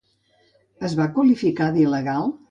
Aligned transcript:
Es 0.87 0.95
va 0.99 1.05
qualificar 1.17 1.67
d'il·legal? 1.75 2.33